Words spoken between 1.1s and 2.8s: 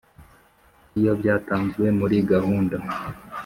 byatanzwe muri gahunda